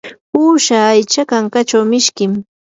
[0.39, 2.31] uusha aycha kankachaw mishkim.